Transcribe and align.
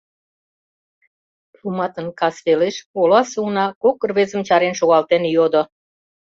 Шуматын 1.57 2.07
кас 2.19 2.35
велеш 2.45 2.77
оласе 3.01 3.37
уна 3.45 3.65
кок 3.83 3.97
рвезым 4.09 4.41
чарен 4.47 4.73
шогалтен 4.79 5.23
йодо: 5.35 5.61